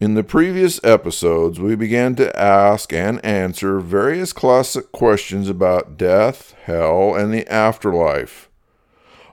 [0.00, 6.54] In the previous episodes, we began to ask and answer various classic questions about death,
[6.62, 8.48] hell, and the afterlife.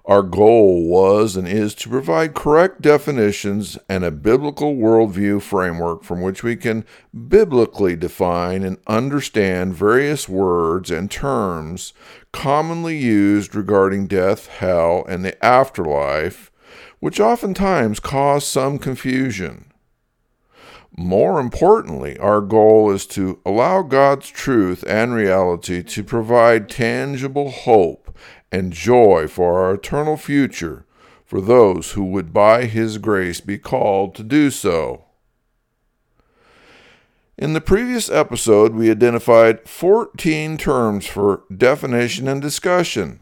[0.06, 6.24] Our goal was and is to provide correct definitions and a biblical worldview framework from
[6.24, 6.84] which we can
[7.14, 11.94] biblically define and understand various words and terms
[12.32, 16.52] commonly used regarding death, hell, and the afterlife,
[17.00, 19.72] which oftentimes cause some confusion.
[20.98, 28.18] More importantly, our goal is to allow God's truth and reality to provide tangible hope
[28.50, 30.86] and joy for our eternal future
[31.26, 35.04] for those who would by His grace be called to do so.
[37.38, 43.20] In the previous episode, we identified 14 terms for definition and discussion.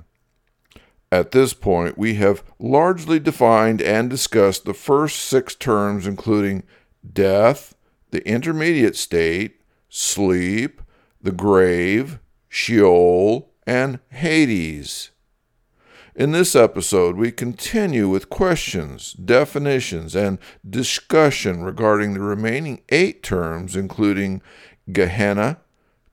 [1.11, 6.61] At this point, we have largely defined and discussed the first six terms, including
[7.11, 7.75] death,
[8.11, 10.81] the intermediate state, sleep,
[11.21, 12.19] the grave,
[12.49, 15.11] Sheol, and Hades.
[16.15, 20.37] In this episode, we continue with questions, definitions, and
[20.67, 24.43] discussion regarding the remaining eight terms, including
[24.91, 25.57] Gehenna,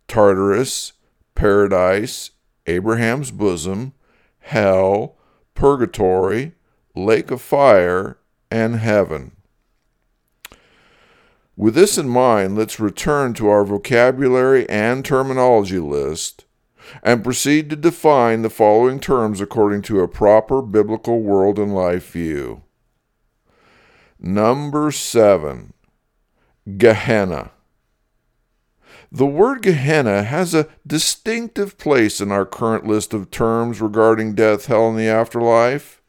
[0.09, 0.95] Tartarus,
[1.35, 2.31] Paradise,
[2.67, 3.93] Abraham's bosom,
[4.39, 5.17] hell,
[5.55, 6.53] purgatory,
[6.95, 8.17] lake of fire,
[8.51, 9.33] and heaven.
[11.61, 16.47] With this in mind, let's return to our vocabulary and terminology list
[17.03, 22.13] and proceed to define the following terms according to a proper biblical world and life
[22.13, 22.63] view.
[24.19, 25.75] Number seven,
[26.79, 27.51] Gehenna.
[29.13, 34.65] The word Gehenna has a distinctive place in our current list of terms regarding death,
[34.65, 36.01] hell, and the afterlife.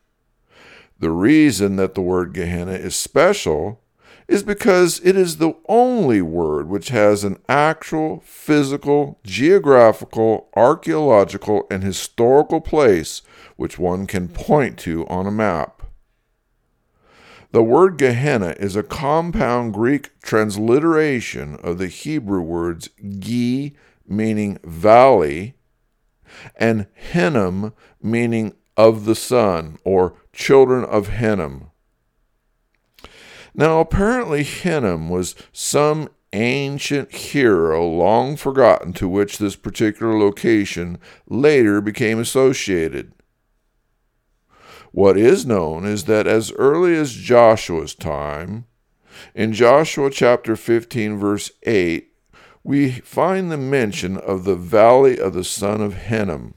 [0.99, 3.80] The reason that the word Gehenna is special
[4.31, 11.83] is because it is the only word which has an actual physical, geographical, archaeological, and
[11.83, 13.23] historical place
[13.57, 15.83] which one can point to on a map.
[17.51, 22.89] The word Gehenna is a compound Greek transliteration of the Hebrew words
[23.19, 23.75] gi,
[24.07, 25.55] meaning valley,
[26.55, 31.70] and Hinnom, meaning of the son, or children of Hinnom.
[33.53, 41.81] Now, apparently, Hinnom was some ancient hero long forgotten to which this particular location later
[41.81, 43.13] became associated.
[44.91, 48.65] What is known is that as early as Joshua's time,
[49.35, 52.13] in Joshua chapter 15, verse 8,
[52.63, 56.53] we find the mention of the valley of the son of Hinnom.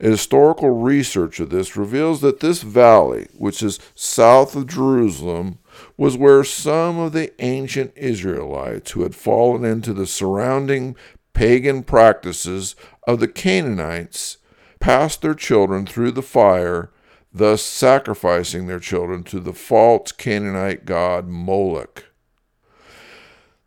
[0.00, 5.58] Historical research of this reveals that this valley, which is south of Jerusalem,
[5.96, 10.96] was where some of the ancient Israelites who had fallen into the surrounding
[11.32, 12.74] pagan practices
[13.06, 14.38] of the Canaanites
[14.78, 16.90] passed their children through the fire,
[17.32, 22.04] thus sacrificing their children to the false Canaanite god Moloch.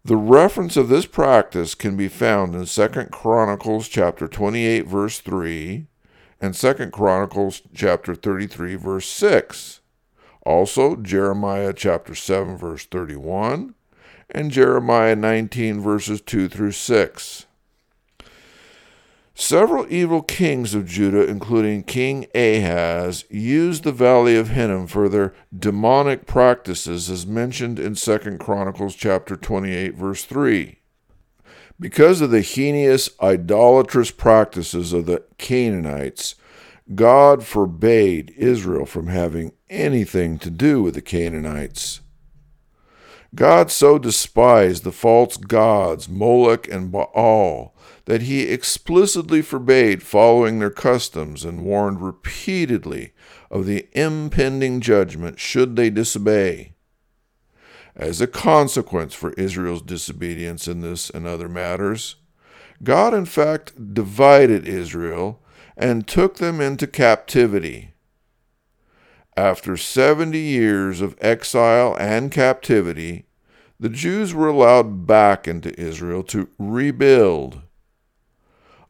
[0.06, 5.88] The reference of this practice can be found in 2 Chronicles chapter 28 verse 3
[6.44, 9.80] and 2 Chronicles chapter 33 verse 6.
[10.46, 13.76] Also Jeremiah chapter 7 verse 31
[14.30, 17.46] and Jeremiah 19 verses 2 through 6.
[19.36, 25.34] Several evil kings of Judah, including King Ahaz, used the valley of Hinnom for their
[25.58, 30.78] demonic practices as mentioned in 2 Chronicles chapter 28 verse 3.
[31.80, 36.36] Because of the heinous idolatrous practices of the Canaanites,
[36.96, 42.02] God forbade Israel from having anything to do with the Canaanites.
[43.36, 47.74] God so despised the false gods, Moloch and Baal,
[48.06, 53.14] that he explicitly forbade following their customs and warned repeatedly
[53.50, 56.73] of the impending judgment should they disobey.
[57.96, 62.16] As a consequence for Israel's disobedience in this and other matters,
[62.82, 65.42] God in fact divided Israel
[65.78, 67.94] and took them into captivity.
[69.38, 73.26] After 70 years of exile and captivity,
[73.80, 77.62] the Jews were allowed back into Israel to rebuild.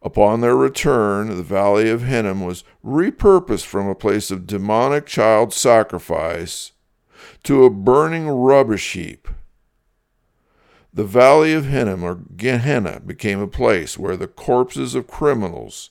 [0.02, 5.54] Upon their return, the valley of Hinnom was repurposed from a place of demonic child
[5.54, 6.73] sacrifice
[7.44, 9.28] to a burning rubbish heap.
[10.94, 15.90] The valley of Hinnom, or Gehenna, became a place where the corpses of criminals,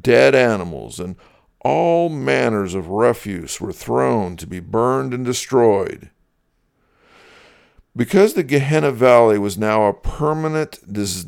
[0.00, 1.16] dead animals, and
[1.60, 6.10] all manners of refuse were thrown to be burned and destroyed.
[7.94, 10.78] Because the Gehenna Valley was now a permanent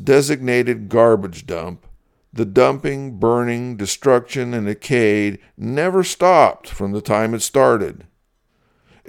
[0.03, 1.85] designated garbage dump,
[2.33, 8.07] the dumping, burning, destruction, and decay never stopped from the time it started.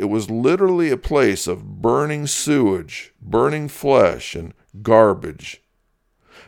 [0.02, 4.52] It was literally a place of burning sewage, burning flesh, and
[4.82, 5.62] garbage.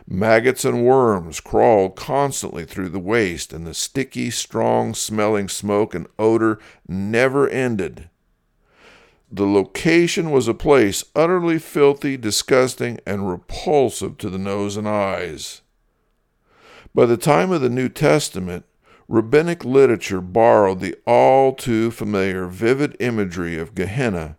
[0.05, 6.05] Maggots and worms crawled constantly through the waste, and the sticky, strong smelling smoke and
[6.19, 8.09] odor never ended.
[9.31, 15.61] The location was a place utterly filthy, disgusting, and repulsive to the nose and eyes.
[16.93, 18.65] By the time of the New Testament,
[19.07, 24.37] rabbinic literature borrowed the all too familiar vivid imagery of Gehenna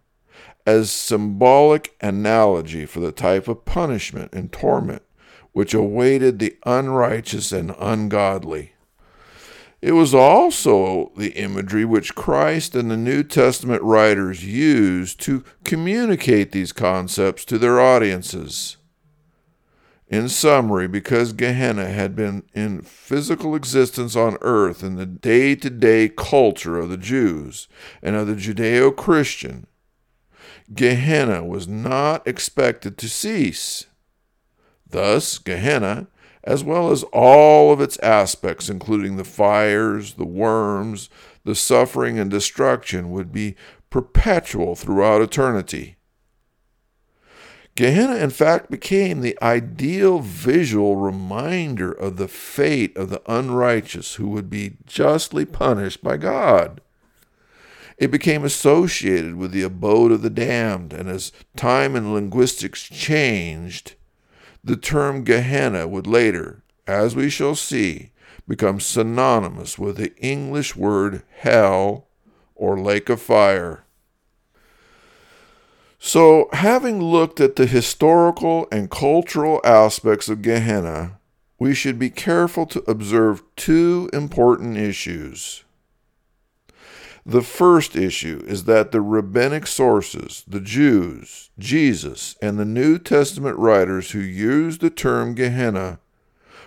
[0.67, 5.03] as symbolic analogy for the type of punishment and torment
[5.57, 8.73] which awaited the unrighteous and ungodly.
[9.81, 16.53] It was also the imagery which Christ and the New Testament writers used to communicate
[16.53, 18.76] these concepts to their audiences.
[20.09, 25.69] In summary, because Gehenna had been in physical existence on earth in the day to
[25.69, 27.67] day culture of the Jews
[28.03, 29.67] and of the Judeo Christian,
[30.73, 33.87] Gehenna was not expected to cease.
[34.89, 36.07] Thus, Gehenna,
[36.45, 41.11] as well as all of its aspects, including the fires, the worms,
[41.45, 43.57] the suffering, and destruction, would be
[43.91, 45.96] perpetual throughout eternity.
[47.77, 54.29] Gehenna, in fact, became the ideal visual reminder of the fate of the unrighteous who
[54.31, 56.81] would be justly punished by God.
[57.99, 63.95] It became associated with the abode of the damned, and as time and linguistics changed,
[64.65, 68.11] the term Gehenna would later, as we shall see,
[68.49, 72.07] become synonymous with the English word hell
[72.55, 73.86] or lake of fire.
[75.99, 81.19] So, having looked at the historical and cultural aspects of Gehenna,
[81.59, 85.65] we should be careful to observe two important issues.
[87.25, 93.59] The first issue is that the rabbinic sources, the Jews, Jesus, and the New Testament
[93.59, 95.99] writers who used the term Gehenna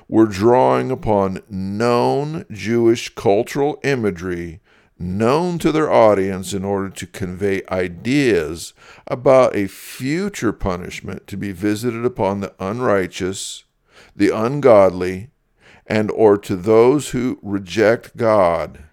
[0.09, 4.59] were drawing upon known Jewish cultural imagery
[4.99, 8.73] known to their audience in order to convey ideas
[9.07, 13.63] about a future punishment to be visited upon the unrighteous,
[14.15, 15.29] the ungodly,
[15.87, 18.83] and or to those who reject God.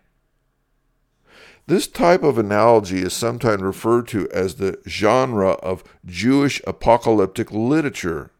[1.66, 8.30] This type of analogy is sometimes referred to as the genre of Jewish apocalyptic literature.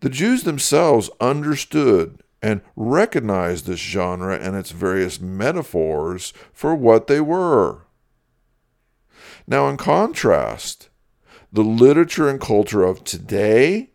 [0.00, 7.20] The Jews themselves understood and recognized this genre and its various metaphors for what they
[7.20, 7.82] were.
[9.46, 10.88] Now, in contrast,
[11.52, 13.90] the literature and culture of today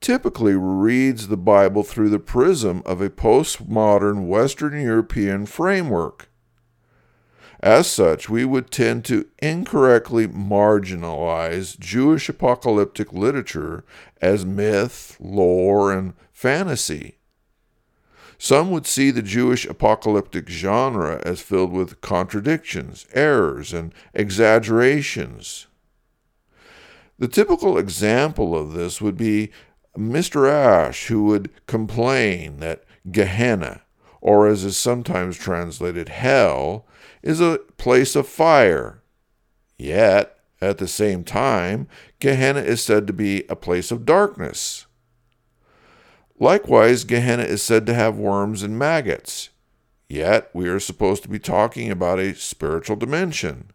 [0.00, 6.28] typically reads the Bible through the prism of a postmodern Western European framework.
[7.60, 13.84] As such, we would tend to incorrectly marginalize Jewish apocalyptic literature
[14.20, 17.18] as myth, lore, and fantasy.
[18.42, 25.68] Some would see the Jewish apocalyptic genre as filled with contradictions, errors, and exaggerations.
[27.20, 29.52] The typical example of this would be
[29.96, 30.50] Mr.
[30.50, 32.82] Ash, who would complain that
[33.12, 33.82] Gehenna,
[34.20, 36.84] or as is sometimes translated, hell,
[37.22, 39.04] is a place of fire.
[39.78, 41.86] Yet, at the same time,
[42.18, 44.86] Gehenna is said to be a place of darkness.
[46.42, 49.50] Likewise, Gehenna is said to have worms and maggots.
[50.08, 53.70] Yet, we are supposed to be talking about a spiritual dimension.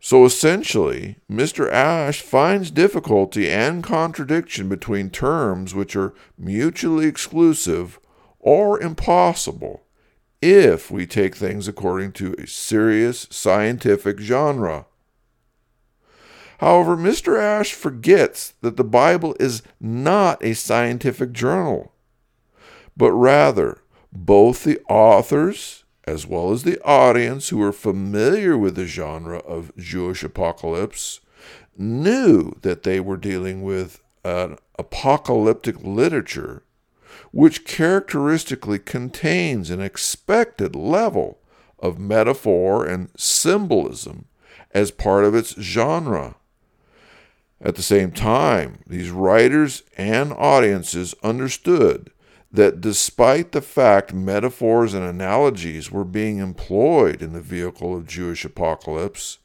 [0.00, 1.70] So essentially, Mr.
[1.70, 8.00] Ash finds difficulty and contradiction between terms which are mutually exclusive
[8.40, 9.82] or impossible
[10.40, 14.86] if we take things according to a serious scientific genre.
[16.58, 17.40] However, Mr.
[17.40, 21.92] Ash forgets that the Bible is not a scientific journal,
[22.96, 23.78] but rather
[24.12, 29.76] both the authors as well as the audience who were familiar with the genre of
[29.76, 31.20] Jewish apocalypse
[31.76, 36.62] knew that they were dealing with an apocalyptic literature
[37.30, 41.38] which characteristically contains an expected level
[41.78, 44.24] of metaphor and symbolism
[44.72, 46.36] as part of its genre.
[47.60, 52.10] At the same time, these writers and audiences understood
[52.52, 58.44] that despite the fact metaphors and analogies were being employed in the vehicle of Jewish
[58.44, 59.38] apocalypse,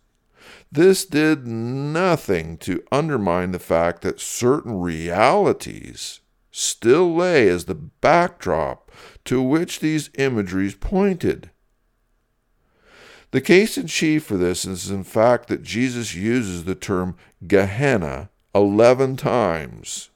[0.71, 8.91] this did nothing to undermine the fact that certain realities still lay as the backdrop
[9.25, 11.49] to which these imageries pointed.
[13.31, 17.15] The case in chief for this is in fact that Jesus uses the term
[17.47, 20.09] Gehenna 11 times.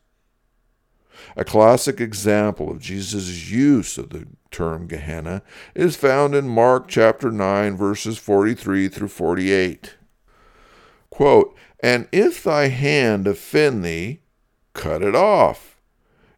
[1.35, 5.41] A classic example of Jesus' use of the term Gehenna
[5.75, 9.95] is found in Mark chapter 9, verses 43 through 48.
[11.09, 14.21] Quote, And if thy hand offend thee,
[14.73, 15.79] cut it off.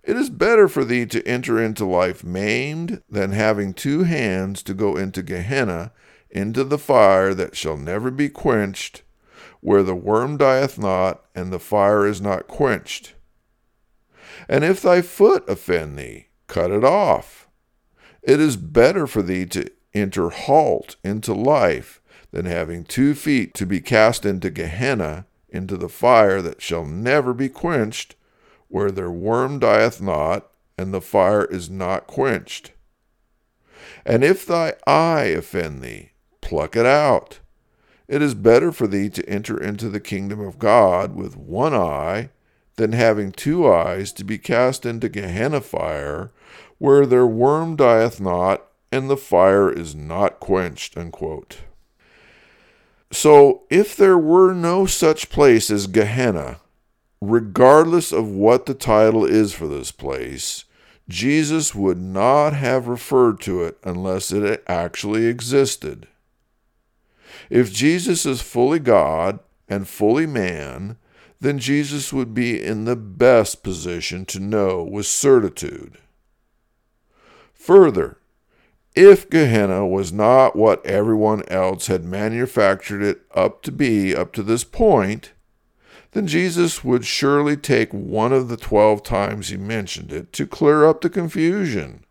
[0.03, 4.73] It is better for thee to enter into life maimed than having two hands to
[4.73, 5.91] go into Gehenna,
[6.29, 9.03] into the fire that shall never be quenched,
[9.61, 13.13] where the worm dieth not, and the fire is not quenched.
[14.47, 17.47] And if thy foot offend thee, cut it off.
[18.21, 22.01] It is better for thee to enter halt into life
[22.31, 27.33] than having two feet to be cast into Gehenna, into the fire that shall never
[27.33, 28.15] be quenched,
[28.67, 30.47] where their worm dieth not,
[30.77, 32.71] and the fire is not quenched.
[34.05, 36.11] And if thy eye offend thee,
[36.41, 37.39] pluck it out.
[38.09, 42.31] It is better for thee to enter into the kingdom of God with one eye
[42.75, 46.31] than having two eyes to be cast into Gehenna fire,
[46.79, 50.97] where their worm dieth not, and the fire is not quenched.
[50.97, 51.59] Unquote.
[53.11, 56.61] So, if there were no such place as Gehenna,
[57.21, 60.65] regardless of what the title is for this place,
[61.07, 66.07] Jesus would not have referred to it unless it actually existed.
[67.49, 70.97] If Jesus is fully God and fully man,
[71.39, 75.97] then Jesus would be in the best position to know with certitude.
[77.53, 78.17] Further,
[78.95, 84.43] if Gehenna was not what everyone else had manufactured it up to be up to
[84.43, 85.33] this point,
[86.11, 90.85] then Jesus would surely take one of the twelve times he mentioned it to clear
[90.85, 92.03] up the confusion.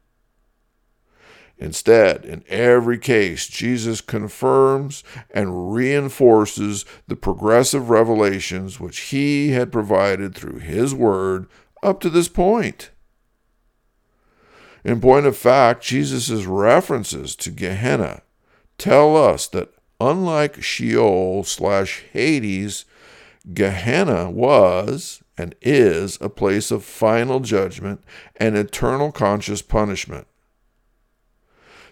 [1.61, 10.35] Instead, in every case, Jesus confirms and reinforces the progressive revelations which he had provided
[10.35, 11.49] through his word
[11.83, 12.91] up to this point.
[14.85, 18.23] In point of fact, Jesus' references to Gehenna
[18.79, 22.85] tell us that unlike Sheol slash Hades,
[23.53, 28.05] Gehenna was and is a place of final judgment
[28.37, 30.29] and eternal conscious punishment.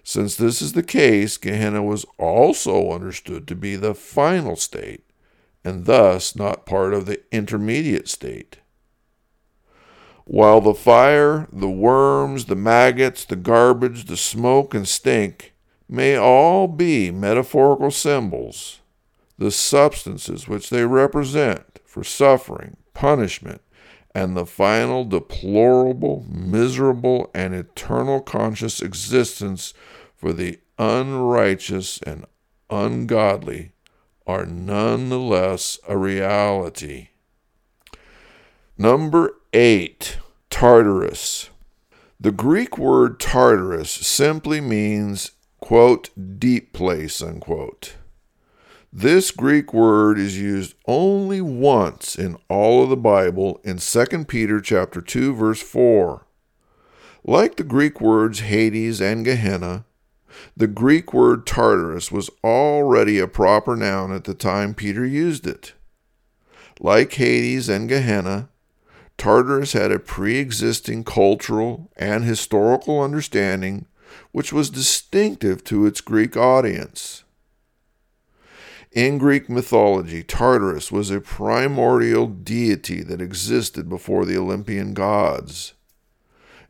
[0.08, 5.04] Since this is the case, Gehenna was also understood to be the final state,
[5.64, 8.58] and thus not part of the intermediate state.
[10.24, 15.54] While the fire, the worms, the maggots, the garbage, the smoke, and stink
[15.88, 18.78] may all be metaphorical symbols,
[19.38, 23.60] the substances which they represent for suffering, punishment,
[24.16, 29.74] and the final deplorable, miserable, and eternal conscious existence
[30.14, 32.24] for the unrighteous and
[32.70, 33.72] ungodly
[34.26, 37.08] are nonetheless a reality.
[38.78, 40.16] Number eight,
[40.48, 41.50] Tartarus.
[42.18, 46.08] The Greek word Tartarus simply means, quote,
[46.38, 47.96] deep place, unquote.
[48.98, 54.58] This Greek word is used only once in all of the Bible in 2 Peter
[54.58, 56.26] chapter 2 verse 4.
[57.22, 59.84] Like the Greek words Hades and Gehenna,
[60.56, 65.74] the Greek word Tartarus was already a proper noun at the time Peter used it.
[66.80, 68.48] Like Hades and Gehenna,
[69.18, 73.84] Tartarus had a pre existing cultural and historical understanding
[74.32, 77.24] which was distinctive to its Greek audience.
[78.96, 85.74] In Greek mythology, Tartarus was a primordial deity that existed before the Olympian gods.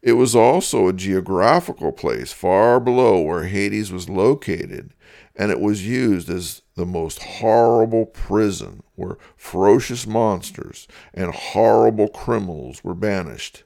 [0.02, 4.92] It was also a geographical place far below where Hades was located,
[5.37, 12.83] and it was used as the most horrible prison where ferocious monsters and horrible criminals
[12.83, 13.62] were banished.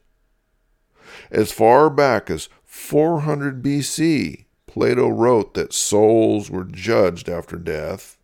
[1.30, 8.18] As far back as 400 BC, Plato wrote that souls were judged after death,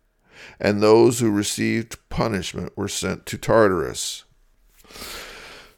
[0.59, 4.23] and those who received punishment were sent to Tartarus.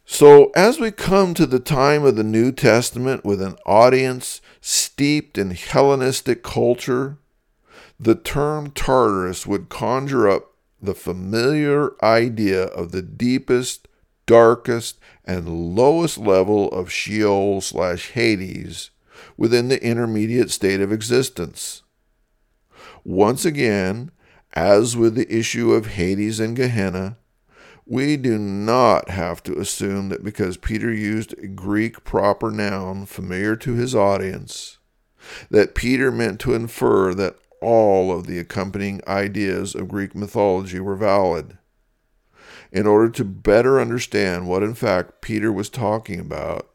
[0.05, 5.37] So, as we come to the time of the New Testament with an audience steeped
[5.37, 7.17] in Hellenistic culture,
[7.99, 13.87] the term Tartarus would conjure up the familiar idea of the deepest,
[14.25, 18.89] darkest, and lowest level of Sheol slash Hades
[19.37, 21.83] within the intermediate state of existence.
[23.03, 24.11] Once again,
[24.53, 27.17] as with the issue of Hades and Gehenna,
[27.85, 33.55] we do not have to assume that because Peter used a Greek proper noun familiar
[33.57, 34.77] to his audience,
[35.49, 40.95] that Peter meant to infer that all of the accompanying ideas of Greek mythology were
[40.95, 41.57] valid.
[42.71, 46.69] In order to better understand what in fact Peter was talking about,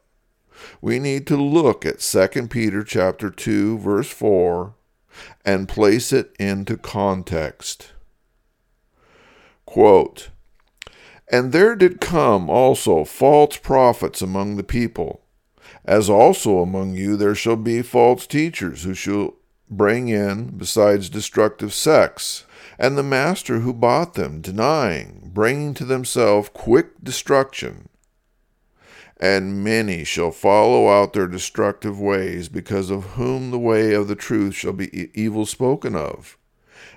[0.81, 4.75] we need to look at 2 Peter chapter 2 verse 4
[5.45, 7.91] and place it into context.
[9.65, 10.29] Quote,
[11.31, 15.21] and there did come also false prophets among the people,
[15.83, 19.35] as also among you there shall be false teachers who shall
[19.69, 22.45] bring in, besides destructive sects,
[22.77, 27.89] and the master who bought them, denying, bringing to themselves quick destruction.
[29.17, 34.15] And many shall follow out their destructive ways, because of whom the way of the
[34.15, 36.37] truth shall be evil spoken of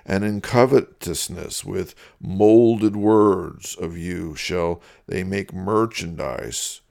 [0.05, 6.81] and in covetousness with molded words of you shall they make merchandise,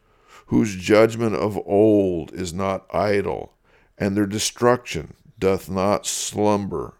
[0.47, 3.55] whose judgment of old is not idle,
[3.99, 6.95] and their destruction doth not slumber.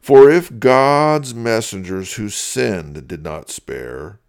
[0.00, 4.20] For if God's messengers who sinned did not spare,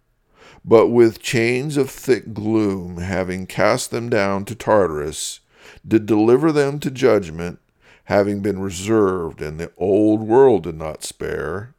[0.64, 5.40] but with chains of thick gloom, having cast them down to Tartarus,
[5.86, 7.58] did deliver them to judgment,
[8.04, 11.74] having been reserved, and the old world did not spare.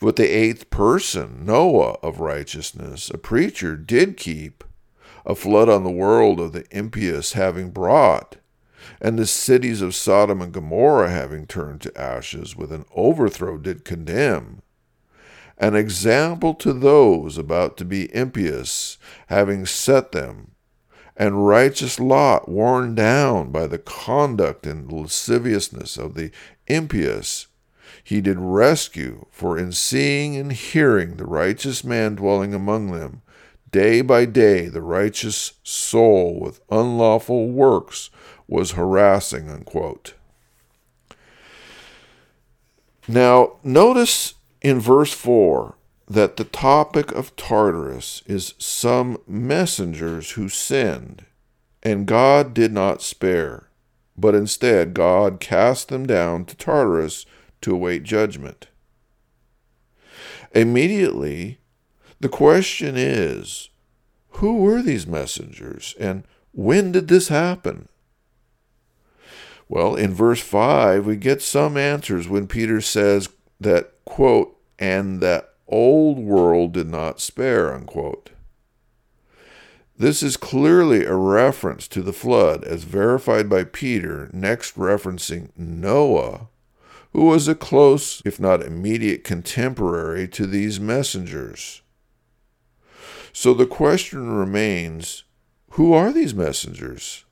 [0.00, 4.64] But the eighth person, Noah of righteousness, a preacher, did keep,
[5.26, 8.36] a flood on the world of the impious having brought,
[9.00, 13.84] and the cities of Sodom and Gomorrah having turned to ashes with an overthrow did
[13.84, 14.62] condemn.
[15.58, 20.54] An example to those about to be impious, having set them
[21.16, 26.30] and righteous Lot, worn down by the conduct and lasciviousness of the
[26.66, 27.46] impious,
[28.02, 33.22] he did rescue, for in seeing and hearing the righteous man dwelling among them,
[33.70, 38.10] day by day the righteous soul with unlawful works
[38.48, 40.14] was harassing, unquote.
[43.06, 44.34] Now, notice
[44.64, 45.76] in verse 4
[46.08, 51.24] that the topic of Tartarus is some messengers who sinned,
[51.82, 53.68] and God did not spare,
[54.16, 57.26] but instead God cast them down to Tartarus
[57.60, 58.68] to await judgment.
[60.52, 61.58] Immediately,
[62.20, 63.68] the question is
[64.30, 67.88] who were these messengers, and when did this happen?
[69.68, 73.28] Well, in verse 5, we get some answers when Peter says
[73.60, 78.30] that, quote, and that old world did not spare, unquote.
[79.96, 86.48] This is clearly a reference to the flood, as verified by Peter, next referencing Noah,
[87.12, 91.82] who was a close, if not immediate, contemporary to these messengers.
[93.32, 95.22] So the question remains
[95.70, 97.24] who are these messengers?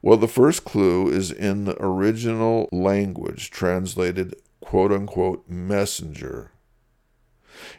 [0.00, 4.34] Well, the first clue is in the original language, translated
[4.68, 6.52] quote unquote messenger.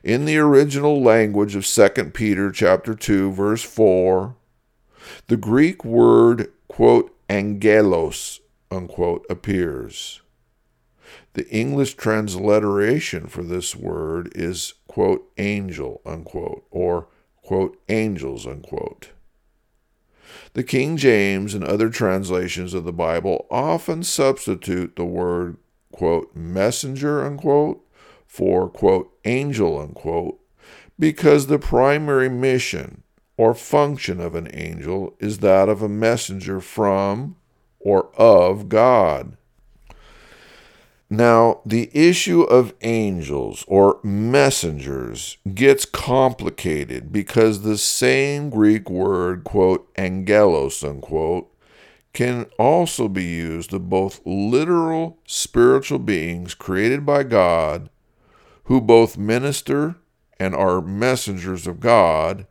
[0.03, 4.35] In the original language of 2 Peter chapter 2 verse 4,
[5.27, 8.39] the Greek word quote angelos
[8.71, 10.21] unquote appears.
[11.33, 17.07] The English transliteration for this word is quote angel unquote or
[17.43, 19.09] quote angels unquote.
[20.53, 25.57] The King James and other translations of the Bible often substitute the word
[25.99, 27.85] quote messenger unquote
[28.25, 30.39] for quote angel unquote
[30.97, 33.03] because the primary mission
[33.35, 37.35] or function of an angel is that of a messenger from
[37.81, 39.35] or of God.
[41.09, 49.91] Now, the issue of angels or messengers gets complicated because the same Greek word, quote,
[49.97, 51.48] angelos, unquote,
[52.19, 57.89] can also be used of both literal spiritual beings created by God
[58.65, 59.95] who both minister
[60.37, 62.45] and are messengers of God,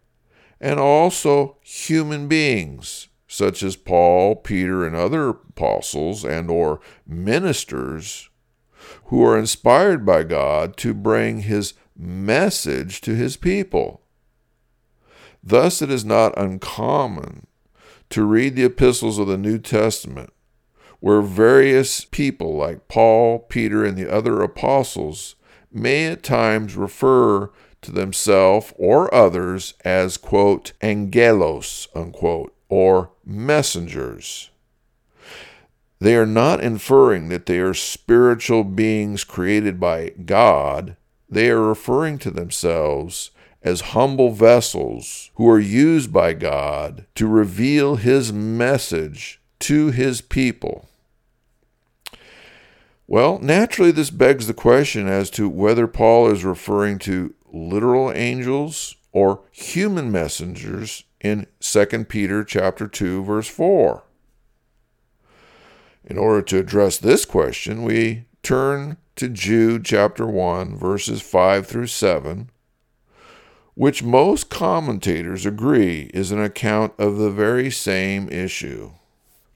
[0.59, 8.31] and also human beings such as Paul, Peter, and other apostles and or ministers
[9.05, 14.01] who are inspired by God to bring his message to his people.
[15.45, 17.49] Thus, it is not uncommon
[18.11, 20.33] to read the epistles of the New Testament,
[21.01, 25.37] where various people like Paul, Peter, and the other apostles
[25.73, 27.51] may at times refer
[27.83, 34.51] to themselves or others as, quote, angelos, unquote, or messengers.
[36.01, 40.97] They are not inferring that they are spiritual beings created by God.
[41.29, 43.31] They are referring to themselves
[43.63, 50.89] as humble vessels who are used by God to reveal His message to His people.
[53.07, 58.97] Well, naturally, this begs the question as to whether Paul is referring to literal angels
[59.13, 64.05] or human messengers in 2 Peter chapter 2 verse 4.
[66.05, 71.89] In order to address this question, we turn to Jude chapter 1, verses 5 through
[71.89, 72.51] 7,
[73.79, 78.91] which most commentators agree is an account of the very same issue.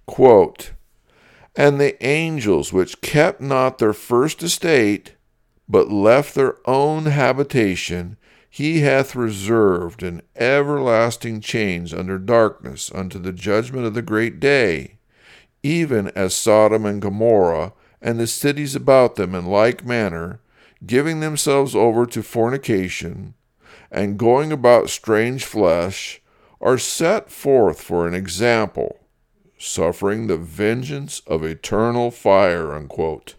[0.07, 0.71] Quote,
[1.57, 5.17] and the angels which kept not their first estate,
[5.69, 8.17] but left their own habitation,
[8.49, 14.99] he hath reserved in everlasting chains under darkness unto the judgment of the great day
[15.63, 20.41] even as Sodom and Gomorrah and the cities about them in like manner,
[20.85, 23.35] giving themselves over to fornication,
[23.93, 26.21] and going about strange flesh,
[26.61, 28.99] are set forth for an example,
[29.59, 32.75] suffering the vengeance of eternal fire.
[32.75, 33.37] Unquote.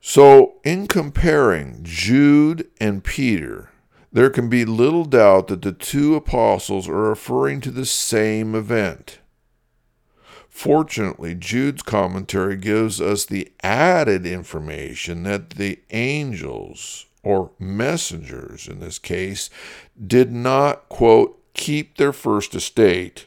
[0.00, 3.70] So, in comparing Jude and Peter,
[4.12, 9.18] there can be little doubt that the two apostles are referring to the same event.
[10.48, 19.00] Fortunately, Jude's commentary gives us the added information that the angels, or messengers in this
[19.00, 19.50] case,
[20.06, 23.26] did not, quote, keep their first estate,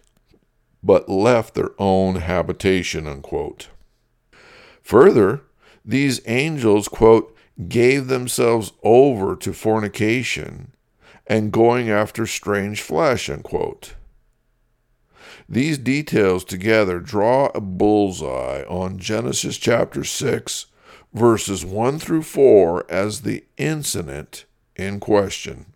[0.81, 3.67] but left their own habitation, unquote.
[4.81, 5.41] Further,
[5.83, 7.35] these angels, quote,
[7.67, 10.71] gave themselves over to fornication
[11.27, 13.95] and going after strange flesh, unquote.
[15.49, 20.67] These details together draw a bullseye on Genesis chapter 6,
[21.13, 24.45] verses 1 through 4 as the incident
[24.75, 25.73] in question.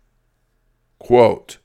[0.98, 1.58] Quote,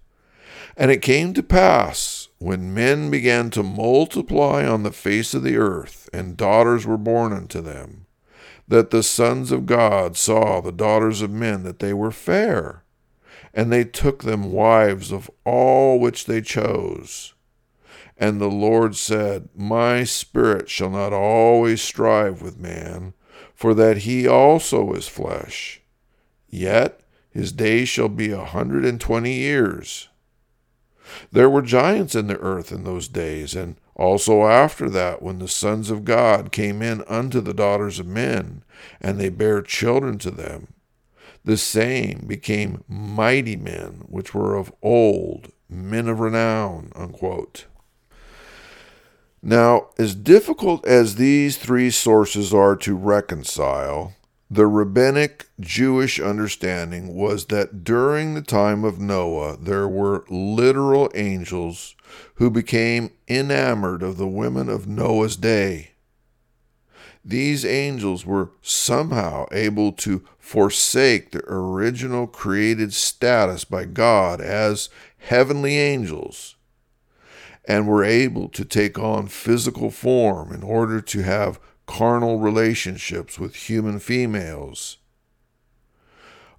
[0.76, 5.58] And it came to pass when men began to multiply on the face of the
[5.58, 8.06] earth, and daughters were born unto them,
[8.68, 12.84] that the sons of God saw the daughters of men that they were fair,
[13.54, 17.34] and they took them wives of all which they chose.
[18.18, 23.14] And the Lord said, My spirit shall not always strive with man,
[23.60, 25.82] for that he also is flesh.
[26.48, 30.08] Yet his days shall be a hundred and twenty years.
[31.30, 35.50] There were giants in the earth in those days, and also after that, when the
[35.50, 38.64] sons of God came in unto the daughters of men,
[39.02, 40.68] and they bare children to them.
[41.44, 46.94] The same became mighty men, which were of old, men of renown.
[46.96, 47.66] Unquote.
[49.42, 54.16] Now, as difficult as these three sources are to reconcile,
[54.52, 61.96] the rabbinic Jewish understanding was that during the time of Noah there were literal angels
[62.36, 65.92] who became enamored of the women of Noah's day.
[67.24, 75.78] These angels were somehow able to forsake their original created status by God as heavenly
[75.78, 76.56] angels
[77.70, 83.70] and were able to take on physical form in order to have carnal relationships with
[83.70, 84.98] human females.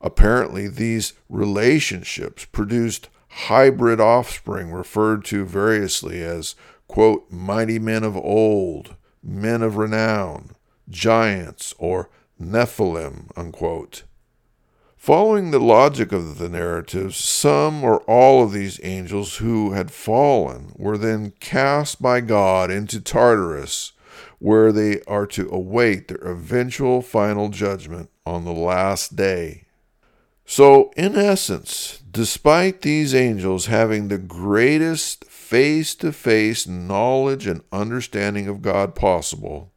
[0.01, 6.55] Apparently, these relationships produced hybrid offspring referred to variously as,
[6.87, 10.55] quote, mighty men of old, men of renown,
[10.89, 12.09] giants, or
[12.41, 14.05] Nephilim, unquote.
[15.01, 20.75] Following the logic of the narratives, some or all of these angels who had fallen
[20.77, 23.93] were then cast by God into Tartarus
[24.41, 29.65] where they are to await their eventual final judgment on the last day.
[30.45, 38.49] So, in essence, despite these angels having the greatest face to face knowledge and understanding
[38.49, 39.73] of God possible,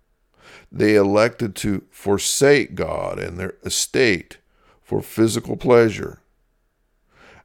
[0.69, 4.39] they elected to forsake God and their estate
[4.84, 6.22] for physical pleasure.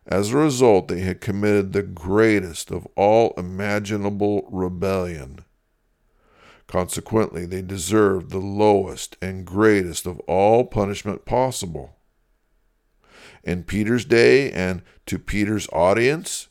[0.06, 5.44] As a result, they had committed the greatest of all imaginable rebellion
[6.68, 11.96] Consequently, they deserved the lowest and greatest of all punishment possible.
[13.42, 16.48] In Peter's day and to Peter's audience,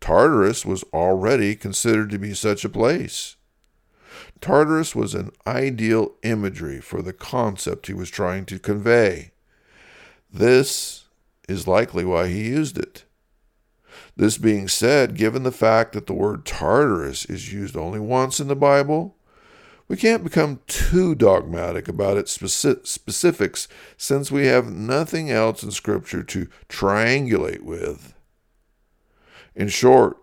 [0.00, 3.36] Tartarus was already considered to be such a place.
[4.40, 9.32] Tartarus was an ideal imagery for the concept he was trying to convey.
[10.32, 11.06] This
[11.48, 13.04] is likely why he used it.
[14.16, 18.48] This being said, given the fact that the word Tartarus is used only once in
[18.48, 19.16] the Bible,
[19.86, 26.22] we can't become too dogmatic about its specifics since we have nothing else in Scripture
[26.24, 28.12] to triangulate with.
[29.54, 30.18] In short,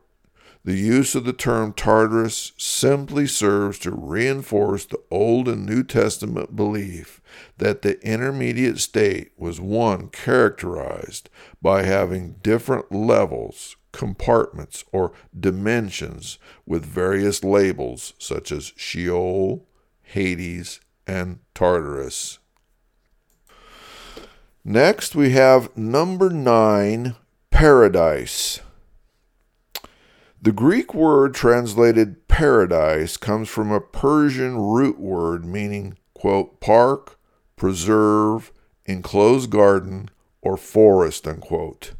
[0.66, 6.56] the use of the term Tartarus simply serves to reinforce the Old and New Testament
[6.56, 7.22] belief
[7.60, 11.30] that the intermediate state was one characterized
[11.62, 19.68] by having different levels, compartments or dimensions with various labels such as Sheol,
[20.02, 22.40] Hades, and Tartarus.
[24.64, 27.16] Next, we have number nine,
[27.52, 28.62] paradise.
[30.46, 37.18] The Greek word translated paradise comes from a Persian root word meaning, quote, park,
[37.56, 38.52] preserve,
[38.86, 40.12] enclosed garden,
[40.44, 41.94] or forest, unquote.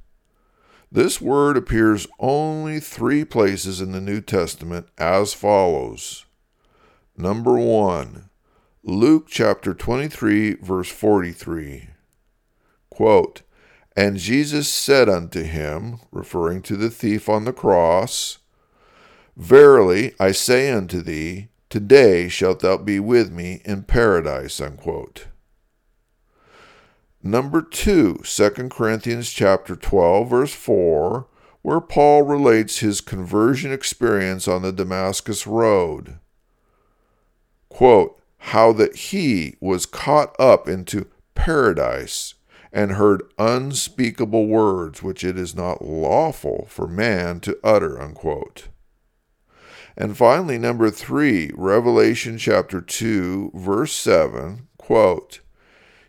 [0.92, 6.28] This word appears only three places in the New Testament as follows.
[7.18, 8.30] Number one,
[8.84, 11.90] Luke chapter 23, verse 43.
[12.92, 13.42] Quote,
[13.96, 18.40] And Jesus said unto him, referring to the thief on the cross,
[19.38, 24.62] Verily I say unto thee, today shalt thou be with me in paradise.
[24.62, 25.28] Unquote.
[27.22, 31.28] Number two, 2 Corinthians chapter 12, verse 4,
[31.64, 36.20] where Paul relates his conversion experience on the Damascus Road.
[37.70, 42.35] Quote, how that he was caught up into paradise
[42.76, 48.00] and heard unspeakable words which it is not lawful for man to utter.
[48.00, 48.68] Unquote.
[49.96, 55.40] And finally, number three, Revelation chapter 2, verse 7, quote,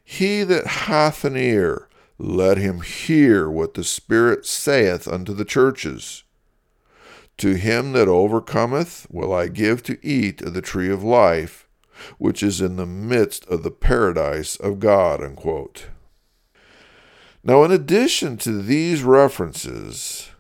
[0.03, 6.25] he that hath an ear, let him hear what the Spirit saith unto the churches.
[7.39, 11.69] To him that overcometh will I give to eat of the tree of life,
[12.19, 15.23] which is in the midst of the paradise of God.
[15.23, 15.87] Unquote.
[17.47, 20.31] Now, in addition to these references,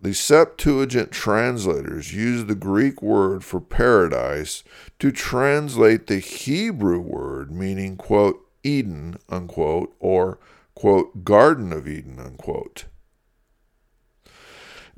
[0.00, 4.64] the Septuagint translators used the Greek word for paradise
[4.98, 10.40] to translate the Hebrew word meaning, quote, Eden, unquote, or,
[10.74, 12.86] quote, Garden of Eden, unquote.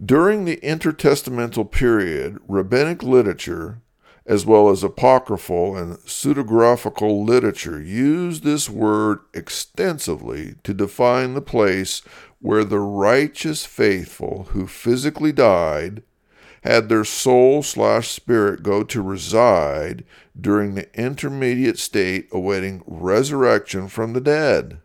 [0.02, 3.82] During the intertestamental period, rabbinic literature,
[4.26, 12.00] as well as apocryphal and pseudographical literature, used this word extensively to define the place
[12.40, 16.02] where the righteous faithful who physically died
[16.62, 20.02] had their soul slash spirit go to reside
[20.38, 24.78] during the intermediate state awaiting resurrection from the dead.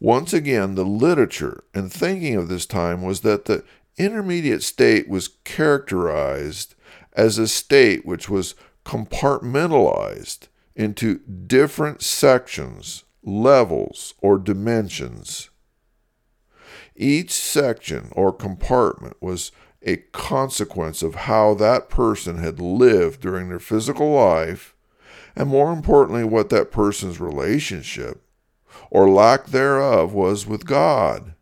[0.00, 3.62] Once again, the literature and thinking of this time was that the
[3.96, 6.74] intermediate state was characterized
[7.14, 15.50] as a state which was compartmentalized into different sections, levels, or dimensions.
[16.96, 23.58] Each section or compartment was a consequence of how that person had lived during their
[23.58, 24.74] physical life,
[25.36, 28.22] and more importantly, what that person's relationship
[28.90, 31.34] or lack thereof was with God.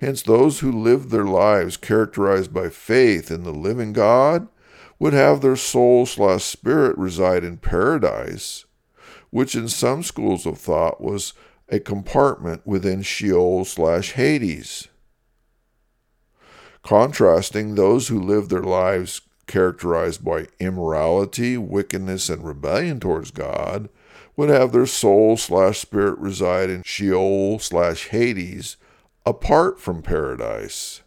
[0.00, 4.48] Hence, those who lived their lives characterized by faith in the living God
[4.98, 8.64] would have their soul slash spirit reside in paradise,
[9.30, 11.34] which in some schools of thought was
[11.68, 14.88] a compartment within Sheol slash Hades.
[16.82, 23.88] Contrasting those who lived their lives characterized by immorality, wickedness, and rebellion towards God
[24.36, 28.76] would have their soul slash spirit reside in Sheol slash Hades
[29.28, 31.02] apart from paradise.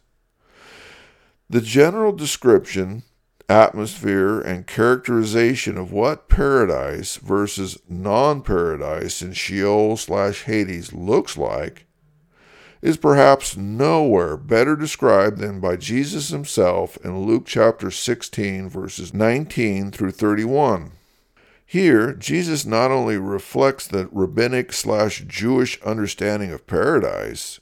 [1.50, 3.02] The general description,
[3.48, 11.86] atmosphere, and characterization of what paradise versus non paradise in Sheol slash Hades looks like
[12.80, 19.90] is perhaps nowhere better described than by Jesus himself in Luke chapter 16, verses 19
[19.90, 20.92] through 31.
[21.66, 27.60] Here, Jesus not only reflects the rabbinic slash Jewish understanding of paradise,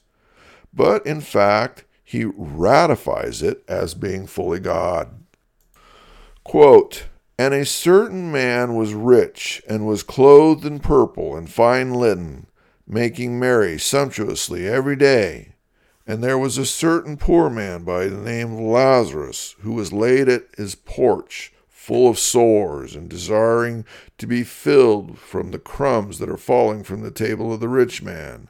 [0.72, 5.10] but in fact, he ratifies it as being fully God.
[6.44, 7.06] Quote,
[7.38, 12.46] and a certain man was rich, and was clothed in purple and fine linen,
[12.86, 15.54] making merry sumptuously every day.
[16.06, 20.28] And there was a certain poor man by the name of Lazarus, who was laid
[20.28, 23.86] at his porch, full of sores, and desiring
[24.18, 28.02] to be filled from the crumbs that are falling from the table of the rich
[28.02, 28.48] man.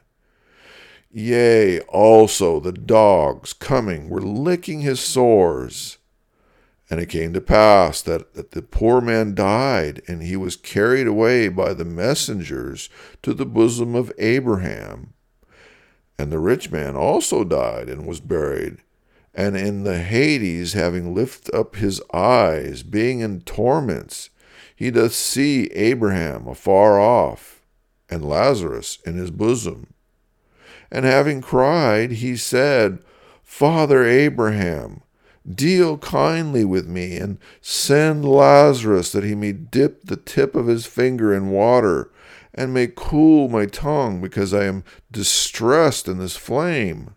[1.13, 5.97] Yea, also the dogs coming were licking his sores.
[6.89, 11.07] And it came to pass that, that the poor man died, and he was carried
[11.07, 12.89] away by the messengers
[13.23, 15.13] to the bosom of Abraham.
[16.17, 18.77] And the rich man also died and was buried.
[19.33, 24.29] And in the Hades, having lifted up his eyes, being in torments,
[24.75, 27.61] he doth see Abraham afar off,
[28.09, 29.90] and Lazarus in his bosom.
[30.91, 32.99] And having cried, he said,
[33.43, 35.01] Father Abraham,
[35.49, 40.85] deal kindly with me, and send Lazarus that he may dip the tip of his
[40.85, 42.11] finger in water,
[42.53, 47.15] and may cool my tongue, because I am distressed in this flame.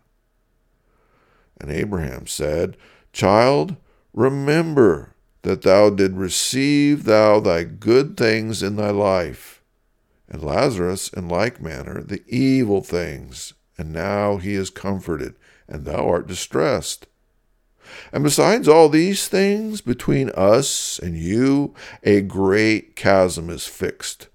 [1.59, 2.77] And Abraham said,
[3.11, 3.75] Child,
[4.13, 9.61] remember that thou did receive thou thy good things in thy life,
[10.29, 15.35] and Lazarus in like manner the evil things and now he is comforted,
[15.67, 17.07] and thou art distressed.
[18.11, 24.27] And besides all these things, between us and you a great chasm is fixed,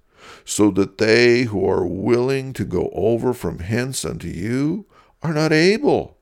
[0.44, 4.86] so that they who are willing to go over from hence unto you
[5.22, 6.18] are not able,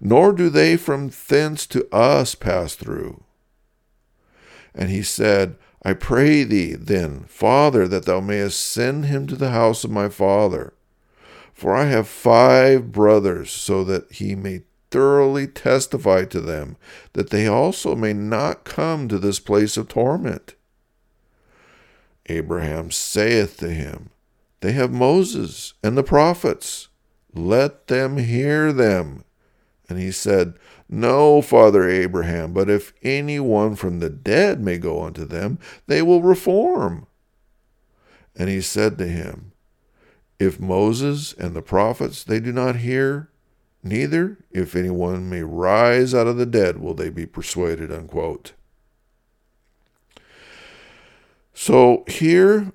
[0.00, 3.22] nor do they from thence to us pass through.
[4.74, 9.50] And he said, I pray thee, then, Father, that thou mayest send him to the
[9.50, 10.74] house of my father
[11.60, 16.78] for I have five brothers, so that he may thoroughly testify to them,
[17.12, 20.54] that they also may not come to this place of torment.
[22.30, 24.08] Abraham saith to him,
[24.60, 26.88] They have Moses and the prophets.
[27.34, 29.24] Let them hear them.
[29.86, 30.54] And he said,
[30.88, 35.58] No, Father Abraham, but if any one from the dead may go unto them,
[35.88, 37.06] they will reform.
[38.34, 39.49] And he said to him,
[40.40, 43.30] if Moses and the prophets they do not hear,
[43.82, 47.92] neither, if anyone may rise out of the dead, will they be persuaded.
[47.92, 48.54] Unquote.
[51.52, 52.72] So here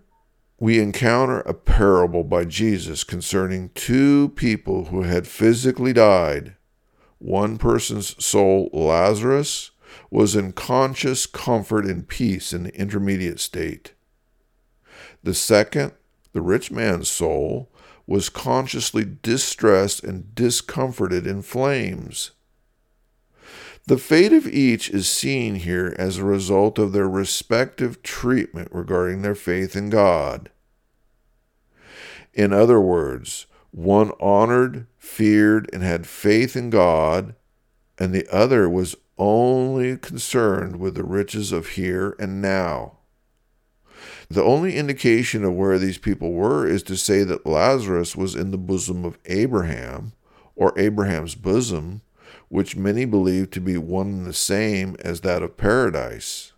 [0.59, 6.55] we encounter a parable by Jesus concerning two people who had physically died.
[7.17, 9.71] One person's soul, Lazarus,
[10.11, 13.93] was in conscious comfort and peace in the intermediate state.
[15.23, 15.93] The second,
[16.35, 17.71] the rich man's soul,
[18.05, 22.31] was consciously distressed and discomforted in flames.
[23.87, 29.21] The fate of each is seen here as a result of their respective treatment regarding
[29.21, 30.49] their faith in God.
[32.33, 37.33] In other words, one honored, feared, and had faith in God,
[37.97, 42.97] and the other was only concerned with the riches of here and now.
[44.29, 48.51] The only indication of where these people were is to say that Lazarus was in
[48.51, 50.13] the bosom of Abraham,
[50.55, 52.01] or Abraham's bosom,
[52.49, 56.53] which many believe to be one and the same as that of paradise.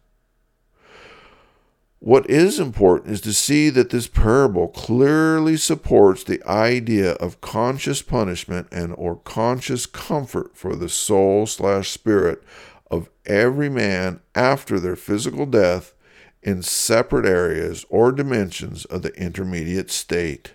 [1.99, 8.03] What is important is to see that this parable clearly supports the idea of conscious
[8.03, 12.43] punishment and or conscious comfort for the soul slash spirit
[12.91, 15.95] of every man after their physical death
[16.41, 20.53] in separate areas or dimensions of the intermediate state.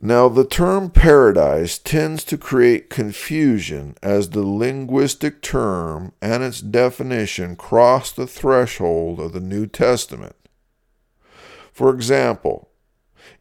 [0.00, 7.56] Now, the term paradise tends to create confusion as the linguistic term and its definition
[7.56, 10.36] cross the threshold of the New Testament.
[11.72, 12.70] For example,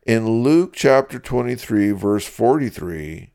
[0.05, 3.33] in Luke chapter 23, verse 43,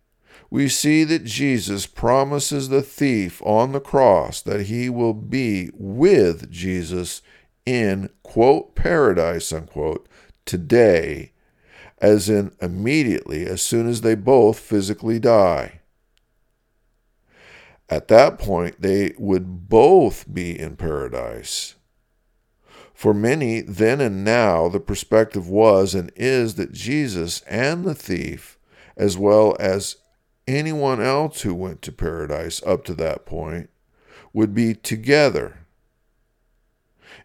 [0.53, 6.51] we see that Jesus promises the thief on the cross that he will be with
[6.51, 7.23] Jesus
[7.65, 10.07] in, quote, paradise, unquote,
[10.45, 11.33] today
[12.03, 15.81] as in immediately as soon as they both physically die.
[17.89, 21.77] At that point, they would both be in paradise.
[22.93, 28.59] For many, then and now, the perspective was and is that Jesus and the thief,
[28.99, 29.97] as well as
[30.47, 33.71] anyone else who went to paradise up to that point,
[34.33, 35.59] would be together.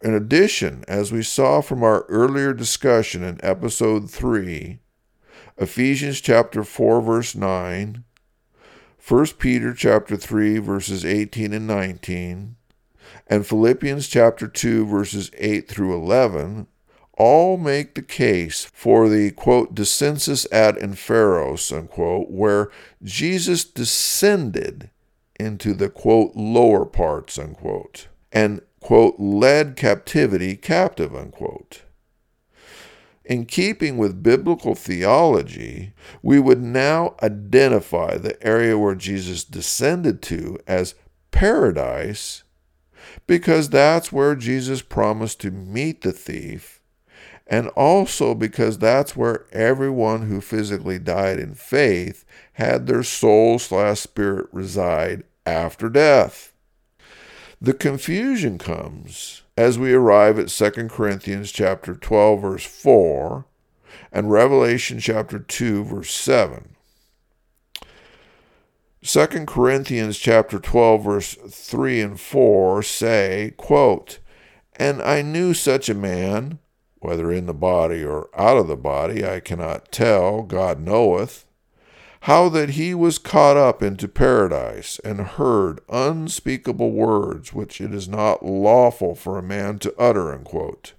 [0.02, 4.78] In addition, as we saw from our earlier discussion in episode 3,
[5.56, 8.04] Ephesians chapter 4 verse 9,
[9.06, 12.56] 1 Peter chapter 3 verses 18 and 19,
[13.26, 16.66] and Philippians chapter 2 verses 8 through 11
[17.18, 22.70] all make the case for the quote descensus ad inferos unquote where
[23.02, 24.90] Jesus descended
[25.38, 31.82] into the quote lower parts unquote and quote, led captivity captive, unquote.
[33.24, 35.92] In keeping with biblical theology,
[36.22, 40.94] we would now identify the area where Jesus descended to as
[41.30, 42.44] paradise
[43.26, 46.77] because that's where Jesus promised to meet the thief,
[47.48, 52.24] and also because that's where everyone who physically died in faith
[52.54, 56.52] had their soul slash spirit reside after death.
[57.60, 63.46] The confusion comes as we arrive at 2 Corinthians chapter 12 verse 4
[64.12, 66.76] and Revelation chapter 2 verse 7.
[69.02, 74.18] 2 Corinthians chapter 12 verse 3 and 4 say, quote,
[74.76, 76.58] "And I knew such a man,
[77.00, 81.44] whether in the body or out of the body, I cannot tell, God knoweth,
[82.22, 88.08] how that he was caught up into paradise and heard unspeakable words which it is
[88.08, 90.32] not lawful for a man to utter.
[90.32, 90.94] Unquote.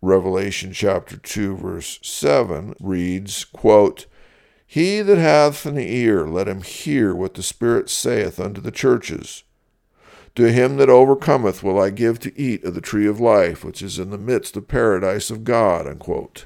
[0.00, 4.06] Revelation chapter 2 verse 7 reads, quote,
[4.66, 9.42] He that hath an ear, let him hear what the Spirit saith unto the churches.
[10.38, 13.82] To him that overcometh will I give to eat of the tree of life, which
[13.82, 15.84] is in the midst of paradise of God.
[15.84, 16.44] Unquote.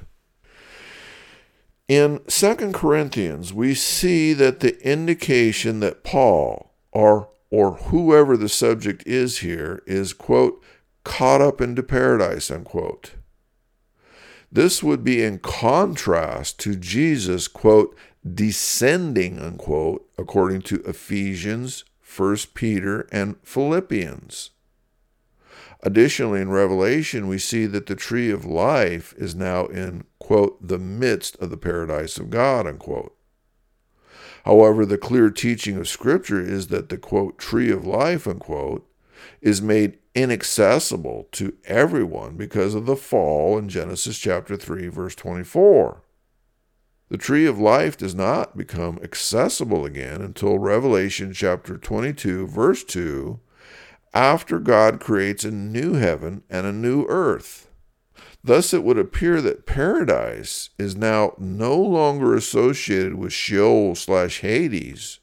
[1.87, 9.05] In 2 Corinthians, we see that the indication that Paul, or, or whoever the subject
[9.05, 10.63] is here, is, quote,
[11.03, 13.11] caught up into paradise, unquote.
[14.51, 17.95] This would be in contrast to Jesus, quote,
[18.27, 21.85] descending, unquote, according to Ephesians,
[22.15, 24.51] 1 Peter, and Philippians.
[25.81, 30.79] Additionally, in Revelation, we see that the tree of life is now in, quote, the
[30.79, 33.15] midst of the paradise of God, unquote.
[34.45, 38.87] However, the clear teaching of Scripture is that the, quote, tree of life, unquote,
[39.41, 46.02] is made inaccessible to everyone because of the fall in Genesis chapter 3, verse 24.
[47.13, 53.39] The tree of life does not become accessible again until Revelation chapter 22, verse 2
[54.15, 57.69] after God creates a new heaven and a new earth.
[58.43, 65.19] Thus, it would appear that paradise is now no longer associated with Sheol slash Hades,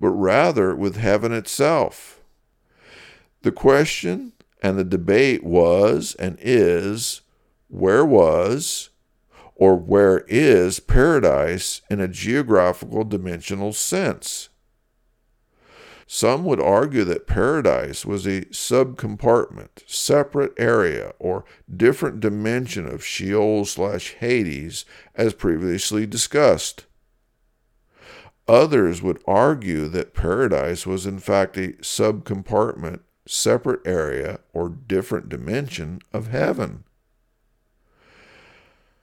[0.00, 2.22] but rather with heaven itself.
[3.42, 7.20] The question and the debate was and is
[7.68, 8.87] where was
[9.58, 14.48] or where is paradise in a geographical dimensional sense?
[16.06, 21.44] Some would argue that paradise was a subcompartment, separate area, or
[21.76, 26.86] different dimension of Sheol slash Hades, as previously discussed.
[28.46, 36.00] Others would argue that paradise was in fact a subcompartment, separate area, or different dimension
[36.14, 36.84] of heaven.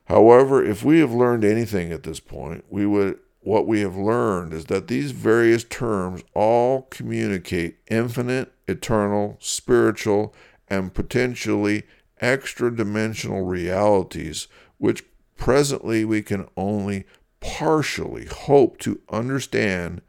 [0.06, 4.53] However, if we have learned anything at this point, we would what we have learned
[4.53, 10.34] is that these various terms all communicate infinite, eternal, spiritual,
[10.68, 11.84] and potentially
[12.20, 14.47] extra dimensional realities,
[14.80, 15.03] which
[15.38, 17.06] presently we can only
[17.39, 20.01] partially hope to understand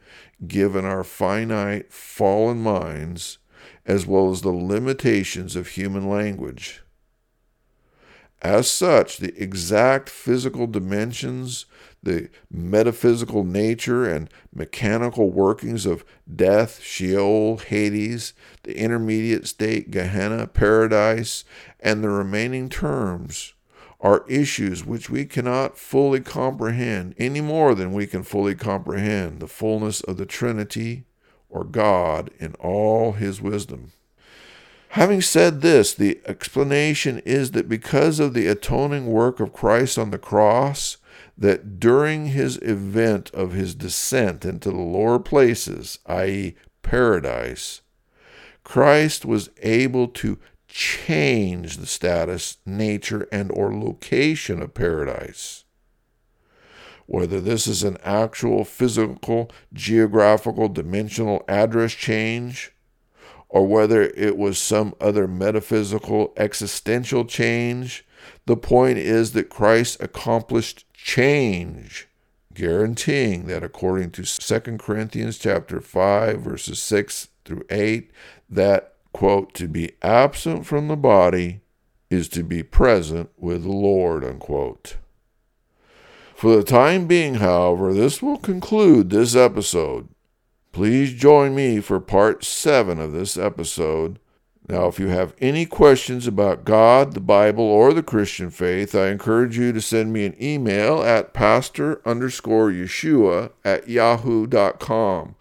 [0.47, 3.36] given our finite, fallen minds,
[3.84, 6.82] as well as the limitations of human language.
[8.43, 11.66] As such, the exact physical dimensions,
[12.03, 21.45] the metaphysical nature and mechanical workings of death, Sheol, Hades, the intermediate state, Gehenna, paradise,
[21.80, 23.55] and the remaining terms
[24.01, 29.49] are issues which we cannot fully comprehend any more than we can fully comprehend the
[29.49, 31.05] fullness of the Trinity
[31.49, 33.93] or God in all his wisdom.
[34.97, 40.11] Having said this, the explanation is that because of the atoning work of Christ on
[40.11, 40.97] the cross,
[41.36, 47.82] that during his event of his descent into the lower places, i.e., paradise,
[48.64, 55.64] Christ was able to change the status, nature, and or location of paradise.
[57.05, 62.72] Whether this is an actual physical, geographical, dimensional address change,
[63.49, 68.05] or whether it was some other metaphysical, existential change,
[68.47, 72.09] the point is that Christ accomplished change,
[72.55, 78.11] guaranteeing that according to 2 Corinthians chapter 5 verses 6 through 8
[78.49, 81.61] that quote to be absent from the body
[82.11, 84.97] is to be present with the Lord unquote.
[86.34, 90.09] For the time being, however, this will conclude this episode.
[90.76, 94.18] Please join me for part 7 of this episode
[94.68, 99.08] now, if you have any questions about God, the Bible, or the Christian faith, I
[99.08, 105.36] encourage you to send me an email at pastor underscore Yeshua at yahoo.com.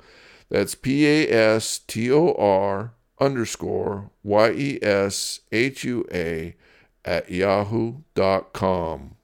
[0.49, 6.55] That's P A S T O R underscore Y E S H U A
[7.03, 9.15] at yahoo.com.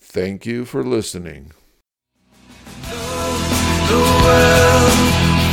[0.00, 1.52] Thank you for listening.
[3.86, 5.29] The world